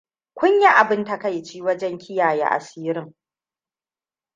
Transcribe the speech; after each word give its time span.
Kun 0.33 0.59
yi 0.61 0.67
abun 0.75 1.05
takaici 1.05 1.61
wajen 1.61 1.97
kiyaye 1.97 2.45
asirin. 2.45 3.15